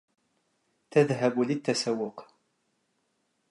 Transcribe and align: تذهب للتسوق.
تذهب 0.91 1.39
للتسوق. 1.39 2.25